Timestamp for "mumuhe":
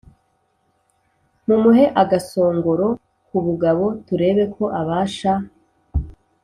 1.45-1.85